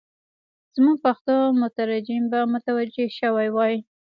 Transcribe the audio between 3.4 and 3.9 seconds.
وای.